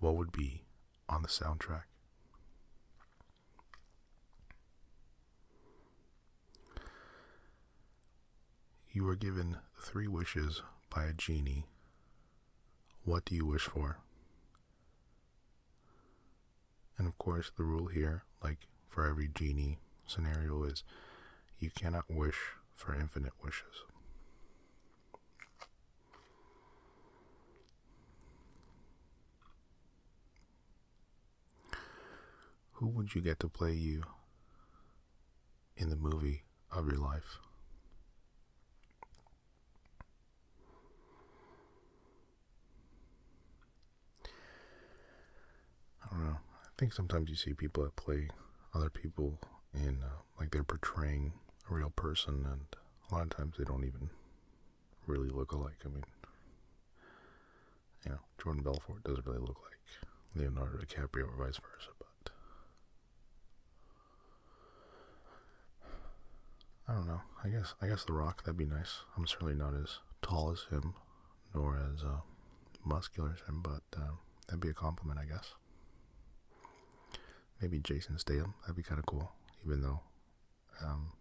what 0.00 0.16
would 0.16 0.32
be 0.32 0.64
on 1.10 1.20
the 1.20 1.28
soundtrack? 1.28 1.82
You 8.92 9.04
were 9.04 9.16
given 9.16 9.58
three 9.78 10.08
wishes 10.08 10.62
by 10.88 11.04
a 11.04 11.12
genie. 11.12 11.66
What 13.04 13.26
do 13.26 13.34
you 13.34 13.44
wish 13.44 13.64
for? 13.64 13.98
And 16.98 17.06
of 17.06 17.18
course, 17.18 17.50
the 17.56 17.64
rule 17.64 17.86
here, 17.86 18.24
like 18.42 18.66
for 18.88 19.06
every 19.06 19.28
genie 19.28 19.78
scenario, 20.06 20.64
is 20.64 20.82
you 21.58 21.70
cannot 21.70 22.04
wish 22.08 22.38
for 22.74 22.94
infinite 22.94 23.32
wishes. 23.42 23.84
who 32.76 32.88
would 32.88 33.14
you 33.14 33.22
get 33.22 33.40
to 33.40 33.48
play 33.48 33.72
you 33.72 34.02
in 35.78 35.88
the 35.88 35.96
movie 35.96 36.42
of 36.70 36.86
your 36.86 36.98
life? 36.98 37.38
I 46.04 46.08
don't 46.10 46.24
know. 46.24 46.36
I 46.36 46.65
think 46.78 46.92
sometimes 46.92 47.30
you 47.30 47.36
see 47.36 47.54
people 47.54 47.84
that 47.84 47.96
play 47.96 48.28
other 48.74 48.90
people 48.90 49.38
in 49.74 49.98
uh, 50.02 50.20
like 50.38 50.50
they're 50.50 50.64
portraying 50.64 51.32
a 51.70 51.74
real 51.74 51.90
person, 51.90 52.46
and 52.50 52.66
a 53.10 53.14
lot 53.14 53.24
of 53.24 53.30
times 53.30 53.54
they 53.58 53.64
don't 53.64 53.84
even 53.84 54.10
really 55.06 55.28
look 55.28 55.52
alike. 55.52 55.78
I 55.84 55.88
mean, 55.88 56.04
you 58.04 58.10
know, 58.12 58.18
Jordan 58.42 58.62
Belfort 58.62 59.02
doesn't 59.04 59.26
really 59.26 59.40
look 59.40 59.60
like 59.62 59.72
Leonardo 60.34 60.78
DiCaprio 60.78 61.28
or 61.28 61.44
vice 61.46 61.56
versa, 61.56 61.90
but 61.98 62.30
I 66.88 66.92
don't 66.94 67.06
know. 67.06 67.22
I 67.42 67.48
guess 67.48 67.74
I 67.80 67.88
guess 67.88 68.04
The 68.04 68.12
Rock 68.12 68.44
that'd 68.44 68.56
be 68.56 68.66
nice. 68.66 69.00
I'm 69.16 69.26
certainly 69.26 69.54
not 69.54 69.74
as 69.74 69.98
tall 70.22 70.52
as 70.52 70.64
him, 70.70 70.94
nor 71.54 71.76
as 71.76 72.02
uh, 72.04 72.20
muscular 72.84 73.34
as 73.34 73.48
him, 73.48 73.62
but 73.62 73.82
uh, 73.96 74.12
that'd 74.46 74.60
be 74.60 74.68
a 74.68 74.74
compliment, 74.74 75.18
I 75.18 75.24
guess. 75.24 75.54
Maybe 77.60 77.78
Jason 77.80 78.18
Statham. 78.18 78.54
That'd 78.62 78.76
be 78.76 78.82
kind 78.82 78.98
of 78.98 79.06
cool, 79.06 79.32
even 79.64 79.82
though, 79.82 80.00
um, 80.84 81.12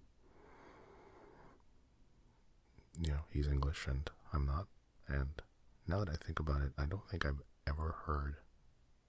you 3.02 3.12
know, 3.12 3.22
he's 3.32 3.48
English 3.48 3.88
and 3.88 4.10
I'm 4.34 4.46
not. 4.46 4.68
And 5.08 5.42
now 5.88 6.00
that 6.00 6.10
I 6.10 6.16
think 6.16 6.40
about 6.40 6.62
it, 6.62 6.72
I 6.78 6.86
don't 6.86 7.08
think 7.10 7.26
I've 7.26 7.42
ever 7.68 7.96
heard 8.06 8.36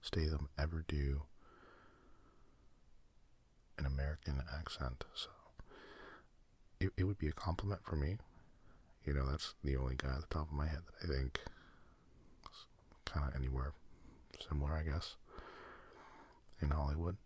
Statham 0.01 0.49
ever 0.57 0.85
do 0.87 1.23
an 3.77 3.85
American 3.85 4.41
accent. 4.57 5.03
So 5.13 5.29
it, 6.79 6.91
it 6.97 7.03
would 7.03 7.17
be 7.17 7.27
a 7.27 7.33
compliment 7.33 7.81
for 7.83 7.95
me. 7.95 8.17
You 9.05 9.13
know, 9.13 9.25
that's 9.29 9.53
the 9.63 9.77
only 9.77 9.95
guy 9.95 10.09
at 10.09 10.21
the 10.21 10.27
top 10.33 10.49
of 10.49 10.53
my 10.53 10.67
head 10.67 10.81
that 10.85 11.09
I 11.09 11.13
think 11.13 11.39
kind 13.05 13.27
of 13.27 13.35
anywhere 13.35 13.73
similar, 14.47 14.73
I 14.73 14.83
guess, 14.83 15.15
in 16.61 16.69
Hollywood. 16.71 17.17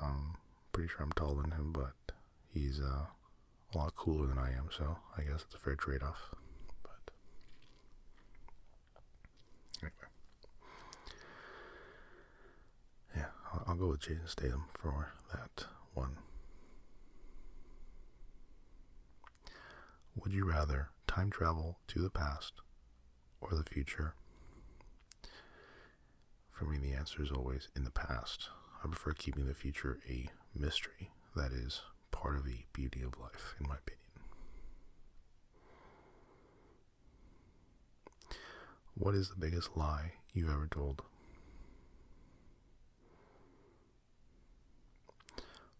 I'm 0.00 0.36
pretty 0.72 0.88
sure 0.88 1.02
I'm 1.02 1.12
taller 1.12 1.42
than 1.42 1.52
him, 1.52 1.72
but 1.72 2.14
he's 2.52 2.80
uh, 2.80 3.06
a 3.74 3.78
lot 3.78 3.94
cooler 3.96 4.26
than 4.26 4.38
I 4.38 4.50
am, 4.52 4.68
so 4.76 4.96
I 5.16 5.22
guess 5.22 5.44
it's 5.46 5.54
a 5.54 5.58
fair 5.58 5.76
trade 5.76 6.02
off. 6.02 6.34
But 6.82 7.12
anyway. 9.82 9.94
Yeah, 13.16 13.26
I'll, 13.52 13.64
I'll 13.68 13.76
go 13.76 13.88
with 13.88 14.00
Jason 14.00 14.26
Statham 14.26 14.64
for 14.70 15.12
that 15.32 15.66
one. 15.94 16.16
Would 20.16 20.32
you 20.32 20.48
rather 20.48 20.90
time 21.06 21.30
travel 21.30 21.78
to 21.88 22.00
the 22.00 22.10
past 22.10 22.54
or 23.40 23.54
the 23.56 23.64
future? 23.64 24.14
For 26.60 26.66
me, 26.66 26.76
the 26.76 26.92
answer 26.92 27.22
is 27.22 27.30
always 27.30 27.68
in 27.74 27.84
the 27.84 27.90
past. 27.90 28.50
I 28.84 28.86
prefer 28.86 29.12
keeping 29.12 29.46
the 29.46 29.54
future 29.54 29.98
a 30.06 30.28
mystery. 30.54 31.10
That 31.34 31.52
is 31.52 31.80
part 32.10 32.36
of 32.36 32.44
the 32.44 32.66
beauty 32.74 33.00
of 33.00 33.18
life, 33.18 33.54
in 33.58 33.66
my 33.66 33.76
opinion. 33.76 34.04
What 38.92 39.14
is 39.14 39.30
the 39.30 39.36
biggest 39.36 39.74
lie 39.74 40.12
you've 40.34 40.50
ever 40.50 40.68
told? 40.70 41.00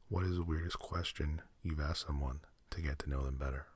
What 0.09 0.25
is 0.25 0.37
the 0.37 0.45
weirdest 0.45 0.79
question 0.79 1.43
you've 1.62 1.79
asked 1.79 2.07
someone 2.07 2.40
to 2.71 2.81
get 2.81 2.99
to 3.01 3.11
know 3.11 3.23
them 3.23 3.37
better? 3.37 3.66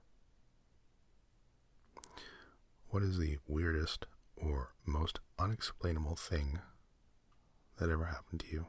What 2.89 3.03
is 3.03 3.19
the 3.19 3.41
weirdest 3.47 4.07
or 4.39 4.71
most 4.87 5.21
unexplainable 5.39 6.17
thing 6.17 6.61
that 7.79 7.91
ever 7.91 8.07
happened 8.07 8.41
to 8.41 8.47
you? 8.53 8.67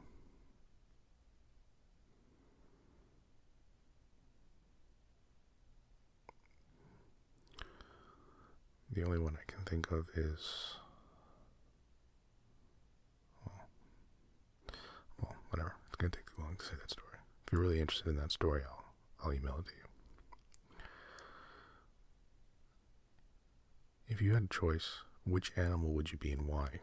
The 8.92 9.04
only 9.04 9.18
one 9.18 9.36
I 9.36 9.50
can 9.50 9.62
think 9.64 9.90
of 9.90 10.08
is. 10.14 10.74
Well, 13.44 13.60
well 15.20 15.36
whatever. 15.50 15.74
It's 15.86 15.96
going 15.96 16.10
to 16.10 16.16
take 16.16 16.26
too 16.34 16.42
long 16.42 16.56
to 16.58 16.64
say 16.64 16.72
that 16.80 16.90
story. 16.90 17.18
If 17.46 17.52
you're 17.52 17.60
really 17.60 17.80
interested 17.80 18.08
in 18.08 18.16
that 18.16 18.32
story, 18.32 18.62
I'll, 18.66 18.84
I'll 19.22 19.32
email 19.34 19.56
it 19.58 19.66
to 19.66 19.72
you. 19.76 19.82
If 24.08 24.22
you 24.22 24.34
had 24.34 24.44
a 24.44 24.48
choice, 24.48 25.00
which 25.24 25.52
animal 25.56 25.90
would 25.90 26.12
you 26.12 26.18
be 26.18 26.32
and 26.32 26.46
why? 26.46 26.80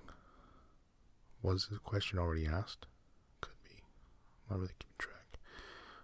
Was 1.43 1.67
the 1.67 1.77
question 1.77 2.17
already 2.17 2.47
asked? 2.47 2.85
Could 3.41 3.61
be. 3.65 3.83
I'm 4.49 4.55
not 4.55 4.59
really 4.61 4.73
keeping 4.79 4.95
track. 4.97 5.39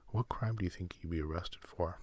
What 0.09 0.27
crime 0.27 0.57
do 0.57 0.65
you 0.65 0.69
think 0.69 0.97
you'd 1.01 1.09
be 1.09 1.21
arrested 1.21 1.61
for? 1.63 1.99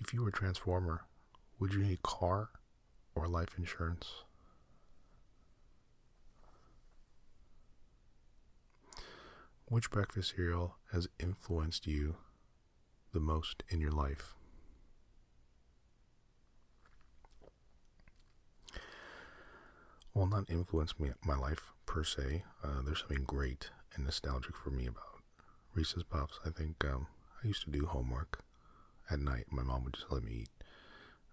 If 0.00 0.12
you 0.12 0.22
were 0.22 0.28
a 0.30 0.32
transformer, 0.32 1.04
would 1.60 1.72
you 1.72 1.84
need 1.84 2.02
car 2.02 2.48
or 3.14 3.28
life 3.28 3.54
insurance? 3.56 4.08
Which 9.66 9.90
breakfast 9.90 10.34
cereal 10.34 10.76
has 10.92 11.06
influenced 11.20 11.86
you 11.86 12.16
the 13.12 13.20
most 13.20 13.62
in 13.68 13.80
your 13.80 13.92
life? 13.92 14.34
Well, 20.14 20.26
not 20.26 20.48
influenced 20.48 21.00
me 21.00 21.10
my 21.24 21.34
life 21.36 21.72
per 21.86 22.04
se. 22.04 22.44
Uh, 22.62 22.82
there's 22.84 23.00
something 23.00 23.24
great 23.24 23.70
and 23.94 24.04
nostalgic 24.04 24.54
for 24.56 24.70
me 24.70 24.86
about 24.86 25.22
Reese's 25.74 26.04
Puffs. 26.04 26.38
I 26.46 26.50
think 26.50 26.84
um, 26.84 27.08
I 27.42 27.48
used 27.48 27.64
to 27.64 27.70
do 27.70 27.86
homework 27.86 28.44
at 29.10 29.18
night. 29.18 29.46
My 29.50 29.62
mom 29.64 29.84
would 29.84 29.94
just 29.94 30.10
let 30.10 30.22
me 30.22 30.32
eat, 30.42 30.50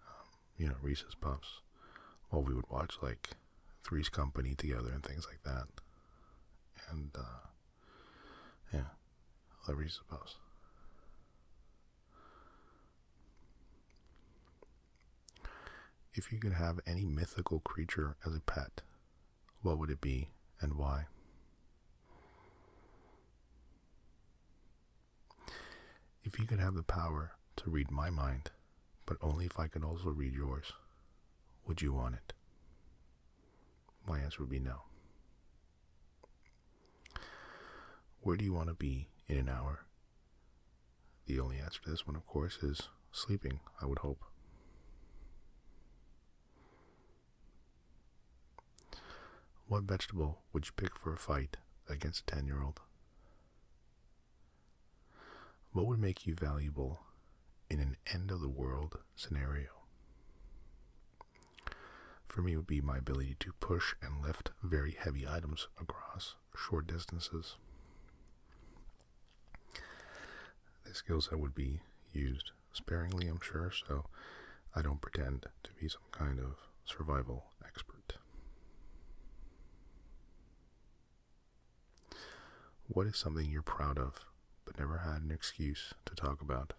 um, 0.07 0.27
you 0.57 0.67
know, 0.67 0.75
Reese's 0.81 1.13
Puffs, 1.13 1.61
while 2.29 2.41
we 2.41 2.55
would 2.55 2.69
watch 2.71 2.95
like 3.03 3.29
Three's 3.85 4.09
Company 4.09 4.55
together 4.55 4.89
and 4.91 5.03
things 5.03 5.27
like 5.29 5.43
that. 5.43 5.67
And 6.89 7.11
uh, 7.15 7.47
yeah, 8.73 8.89
I 9.67 9.71
love 9.71 9.77
Reese's 9.77 10.01
Puffs. 10.09 10.37
If 16.13 16.29
you 16.31 16.39
could 16.39 16.53
have 16.53 16.81
any 16.85 17.05
mythical 17.05 17.61
creature 17.61 18.17
as 18.25 18.35
a 18.35 18.41
pet, 18.41 18.81
what 19.61 19.77
would 19.77 19.89
it 19.89 20.01
be 20.01 20.29
and 20.59 20.73
why? 20.73 21.05
If 26.23 26.37
you 26.37 26.45
could 26.45 26.59
have 26.59 26.75
the 26.75 26.83
power 26.83 27.31
to 27.57 27.69
read 27.69 27.91
my 27.91 28.09
mind, 28.09 28.51
but 29.05 29.17
only 29.21 29.45
if 29.45 29.57
I 29.57 29.67
could 29.67 29.85
also 29.85 30.09
read 30.09 30.33
yours, 30.33 30.73
would 31.65 31.81
you 31.81 31.93
want 31.93 32.15
it? 32.15 32.33
My 34.05 34.19
answer 34.19 34.41
would 34.41 34.49
be 34.49 34.59
no. 34.59 34.81
Where 38.19 38.35
do 38.35 38.43
you 38.43 38.53
want 38.53 38.67
to 38.67 38.75
be 38.75 39.07
in 39.27 39.37
an 39.37 39.47
hour? 39.47 39.85
The 41.25 41.39
only 41.39 41.57
answer 41.57 41.81
to 41.83 41.89
this 41.89 42.05
one, 42.05 42.17
of 42.17 42.27
course, 42.27 42.57
is 42.61 42.89
sleeping, 43.11 43.61
I 43.81 43.85
would 43.85 43.99
hope. 43.99 44.25
What 49.71 49.83
vegetable 49.83 50.41
would 50.51 50.65
you 50.65 50.73
pick 50.75 50.99
for 50.99 51.13
a 51.13 51.17
fight 51.17 51.55
against 51.87 52.29
a 52.29 52.35
10 52.35 52.45
year 52.45 52.61
old? 52.61 52.81
What 55.71 55.87
would 55.87 55.97
make 55.97 56.27
you 56.27 56.35
valuable 56.35 56.99
in 57.69 57.79
an 57.79 57.95
end 58.13 58.31
of 58.31 58.41
the 58.41 58.49
world 58.49 58.97
scenario? 59.15 59.69
For 62.27 62.41
me, 62.41 62.51
it 62.51 62.57
would 62.57 62.67
be 62.67 62.81
my 62.81 62.97
ability 62.97 63.37
to 63.39 63.53
push 63.61 63.95
and 64.01 64.21
lift 64.21 64.51
very 64.61 64.91
heavy 64.91 65.25
items 65.25 65.69
across 65.79 66.35
short 66.53 66.85
distances. 66.87 67.55
The 70.83 70.93
skills 70.93 71.29
that 71.29 71.39
would 71.39 71.55
be 71.55 71.79
used 72.11 72.51
sparingly, 72.73 73.27
I'm 73.29 73.39
sure, 73.39 73.71
so 73.87 74.07
I 74.75 74.81
don't 74.81 74.99
pretend 74.99 75.45
to 75.63 75.71
be 75.79 75.87
some 75.87 76.01
kind 76.11 76.39
of 76.39 76.57
survival 76.83 77.45
expert. 77.65 77.90
What 82.93 83.07
is 83.07 83.17
something 83.17 83.49
you're 83.49 83.61
proud 83.61 83.97
of 83.97 84.25
but 84.65 84.77
never 84.77 84.97
had 84.97 85.21
an 85.21 85.31
excuse 85.31 85.93
to 86.03 86.13
talk 86.13 86.41
about? 86.41 86.73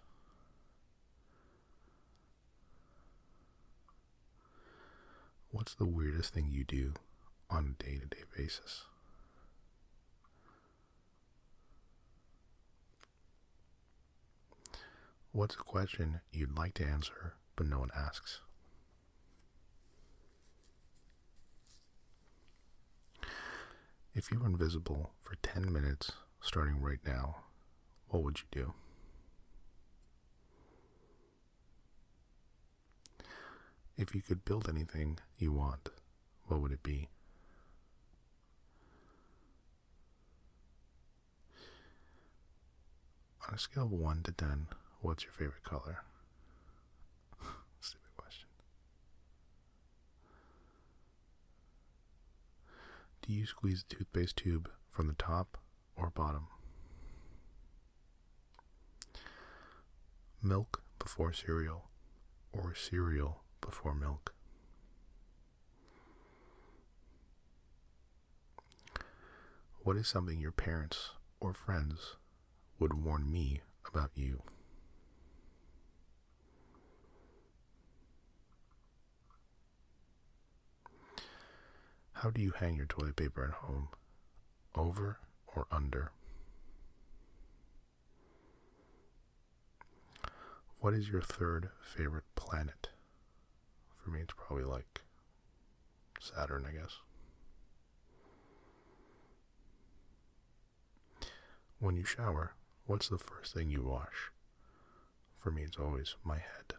What's 5.50 5.72
the 5.72 5.86
weirdest 5.86 6.34
thing 6.34 6.50
you 6.50 6.64
do 6.64 6.92
on 7.48 7.76
a 7.80 7.82
day 7.82 7.96
to 7.96 8.04
day 8.04 8.24
basis? 8.36 8.82
What's 15.32 15.54
a 15.54 15.58
question 15.58 16.20
you'd 16.30 16.58
like 16.58 16.74
to 16.74 16.84
answer 16.84 17.36
but 17.56 17.66
no 17.66 17.78
one 17.78 17.90
asks? 17.96 18.40
If 24.14 24.30
you 24.30 24.40
were 24.40 24.46
invisible 24.46 25.12
for 25.22 25.36
10 25.36 25.72
minutes 25.72 26.12
starting 26.40 26.80
right 26.80 26.98
now, 27.06 27.36
what 28.08 28.22
would 28.22 28.40
you 28.40 28.44
do? 28.50 28.74
If 33.96 34.14
you 34.14 34.20
could 34.20 34.44
build 34.44 34.68
anything 34.68 35.18
you 35.38 35.52
want, 35.52 35.88
what 36.46 36.60
would 36.60 36.72
it 36.72 36.82
be? 36.82 37.08
On 43.48 43.54
a 43.54 43.58
scale 43.58 43.84
of 43.84 43.92
1 43.92 44.22
to 44.24 44.32
10, 44.32 44.66
what's 45.00 45.24
your 45.24 45.32
favorite 45.32 45.64
color? 45.64 46.04
Stupid 47.80 48.14
question. 48.16 48.48
Do 53.24 53.32
you 53.32 53.46
squeeze 53.46 53.84
the 53.88 53.94
toothpaste 53.94 54.36
tube 54.36 54.68
from 54.90 55.06
the 55.06 55.14
top 55.14 55.56
or 55.94 56.10
bottom? 56.10 56.48
Milk 60.42 60.82
before 60.98 61.32
cereal 61.32 61.88
or 62.52 62.74
cereal 62.74 63.44
before 63.60 63.94
milk? 63.94 64.34
What 69.84 69.96
is 69.96 70.08
something 70.08 70.40
your 70.40 70.50
parents 70.52 71.10
or 71.38 71.54
friends 71.54 72.16
would 72.80 73.04
warn 73.04 73.30
me 73.30 73.60
about 73.86 74.10
you? 74.16 74.42
How 82.22 82.30
do 82.30 82.40
you 82.40 82.52
hang 82.52 82.76
your 82.76 82.86
toilet 82.86 83.16
paper 83.16 83.42
at 83.44 83.66
home? 83.66 83.88
Over 84.76 85.18
or 85.56 85.66
under? 85.72 86.12
What 90.78 90.94
is 90.94 91.08
your 91.08 91.20
third 91.20 91.70
favorite 91.80 92.32
planet? 92.36 92.90
For 93.96 94.10
me, 94.10 94.20
it's 94.20 94.34
probably 94.36 94.62
like 94.62 95.02
Saturn, 96.20 96.64
I 96.64 96.70
guess. 96.70 96.98
When 101.80 101.96
you 101.96 102.04
shower, 102.04 102.54
what's 102.86 103.08
the 103.08 103.18
first 103.18 103.52
thing 103.52 103.68
you 103.68 103.82
wash? 103.82 104.30
For 105.40 105.50
me, 105.50 105.62
it's 105.62 105.76
always 105.76 106.14
my 106.22 106.36
head. 106.36 106.74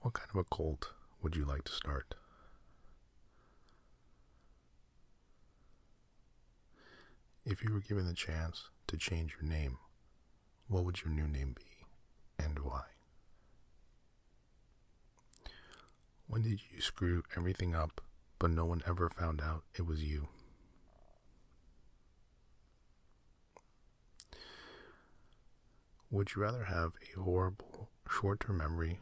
What 0.00 0.14
kind 0.14 0.30
of 0.30 0.36
a 0.36 0.44
cult 0.44 0.94
would 1.20 1.36
you 1.36 1.44
like 1.44 1.64
to 1.64 1.72
start? 1.72 2.14
If 7.44 7.62
you 7.62 7.72
were 7.74 7.80
given 7.80 8.06
the 8.06 8.14
chance 8.14 8.70
to 8.86 8.96
change 8.96 9.36
your 9.38 9.50
name, 9.50 9.76
what 10.68 10.84
would 10.84 11.02
your 11.02 11.12
new 11.12 11.28
name 11.28 11.54
be 11.54 11.86
and 12.42 12.58
why? 12.60 12.84
When 16.26 16.42
did 16.42 16.60
you 16.72 16.80
screw 16.80 17.22
everything 17.36 17.74
up 17.74 18.00
but 18.38 18.50
no 18.50 18.64
one 18.64 18.82
ever 18.86 19.10
found 19.10 19.42
out 19.42 19.64
it 19.74 19.82
was 19.82 20.02
you? 20.02 20.28
Would 26.10 26.34
you 26.34 26.40
rather 26.40 26.64
have 26.64 26.92
a 27.14 27.20
horrible 27.20 27.90
short 28.08 28.40
term 28.40 28.56
memory 28.56 28.98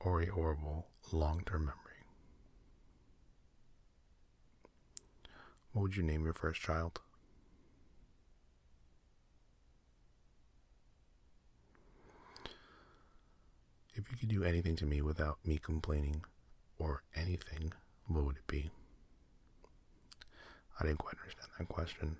or 0.00 0.20
a 0.22 0.26
horrible 0.26 0.86
long 1.12 1.42
term 1.46 1.60
memory? 1.66 1.74
What 5.72 5.82
would 5.82 5.96
you 5.96 6.02
name 6.02 6.24
your 6.24 6.34
first 6.34 6.60
child? 6.60 7.00
If 13.94 14.10
you 14.10 14.16
could 14.18 14.28
do 14.28 14.44
anything 14.44 14.76
to 14.76 14.84
me 14.86 15.00
without 15.00 15.38
me 15.44 15.58
complaining 15.58 16.24
or 16.78 17.02
anything, 17.14 17.72
what 18.06 18.24
would 18.24 18.36
it 18.36 18.46
be? 18.46 18.70
I 20.78 20.84
didn't 20.84 20.98
quite 20.98 21.16
understand 21.18 21.50
that 21.58 21.68
question, 21.68 22.16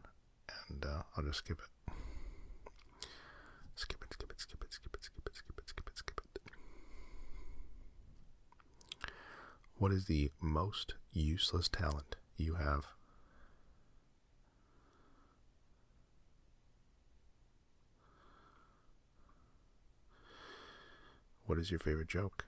and 0.68 0.84
uh, 0.84 1.02
I'll 1.16 1.24
just 1.24 1.38
skip 1.38 1.58
it. 1.60 1.92
Skip 3.74 4.02
it, 4.02 4.12
skip 4.12 4.30
it, 4.30 4.40
skip 4.40 4.62
it, 4.64 4.72
skip 4.72 4.94
it, 4.96 5.02
skip 5.04 5.26
it, 5.26 5.36
skip 5.36 5.58
it, 5.58 5.68
skip 5.68 5.86
it, 5.90 5.98
skip 5.98 6.20
it. 6.20 6.40
What 9.78 9.92
is 9.92 10.06
the 10.06 10.30
most 10.40 10.94
useless 11.12 11.68
talent 11.68 12.16
you 12.38 12.54
have? 12.54 12.86
What 21.44 21.58
is 21.58 21.70
your 21.70 21.78
favorite 21.78 22.08
joke? 22.08 22.46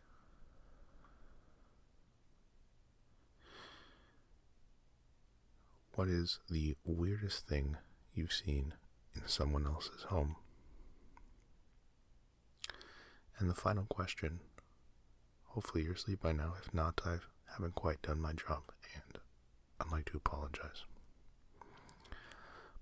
What 5.93 6.09
is 6.09 6.39
the 6.49 6.77
weirdest 6.85 7.47
thing 7.47 7.77
you've 8.15 8.33
seen 8.33 8.73
in 9.15 9.23
someone 9.27 9.67
else's 9.67 10.05
home? 10.05 10.37
And 13.39 13.51
the 13.51 13.55
final 13.55 13.85
question 13.85 14.41
hopefully 15.49 15.85
you're 15.85 15.95
asleep 15.95 16.21
by 16.23 16.33
now. 16.33 16.55
If 16.61 16.73
not, 16.73 17.01
I 17.05 17.19
haven't 17.53 17.75
quite 17.75 18.03
done 18.03 18.21
my 18.21 18.33
job, 18.33 18.63
and 18.95 19.19
I'd 19.81 19.91
like 19.91 20.07
to 20.11 20.17
apologize. 20.17 20.85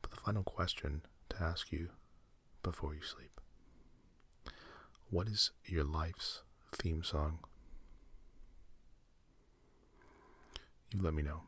But 0.03 0.11
the 0.11 0.17
final 0.17 0.43
question 0.43 1.03
to 1.31 1.43
ask 1.43 1.73
you 1.73 1.89
before 2.63 2.95
you 2.95 3.03
sleep 3.03 3.41
what 5.09 5.29
is 5.29 5.53
your 5.65 5.85
life's 5.85 6.43
theme 6.73 7.03
song? 7.05 7.39
You 10.93 11.01
let 11.01 11.15
me 11.15 11.23
know. 11.23 11.43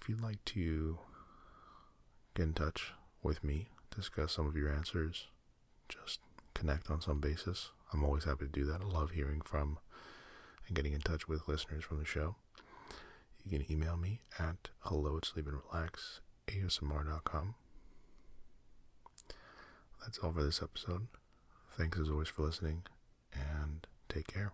If 0.00 0.08
you'd 0.08 0.20
like 0.20 0.44
to 0.46 0.98
get 2.34 2.42
in 2.44 2.52
touch 2.54 2.92
with 3.22 3.42
me, 3.42 3.68
discuss 3.94 4.32
some 4.32 4.46
of 4.46 4.56
your 4.56 4.70
answers, 4.70 5.26
just 5.88 6.20
connect 6.54 6.90
on 6.90 7.00
some 7.00 7.20
basis, 7.20 7.70
I'm 7.92 8.04
always 8.04 8.24
happy 8.24 8.46
to 8.46 8.50
do 8.50 8.64
that. 8.66 8.80
I 8.80 8.84
love 8.84 9.10
hearing 9.10 9.40
from 9.42 9.78
and 10.66 10.76
getting 10.76 10.92
in 10.92 11.00
touch 11.00 11.28
with 11.28 11.48
listeners 11.48 11.84
from 11.84 11.98
the 11.98 12.04
show. 12.04 12.36
You 13.44 13.58
can 13.58 13.70
email 13.70 13.96
me 13.96 14.20
at 14.38 14.68
hello 14.80 15.16
at 15.16 15.24
sleep 15.24 15.46
and 15.46 15.58
relax 15.70 16.20
asmr.com. 16.46 17.54
That's 20.00 20.18
all 20.18 20.32
for 20.32 20.42
this 20.42 20.62
episode. 20.62 21.08
Thanks 21.76 21.98
as 21.98 22.10
always 22.10 22.28
for 22.28 22.42
listening 22.42 22.82
and 23.32 23.86
take 24.08 24.26
care. 24.26 24.52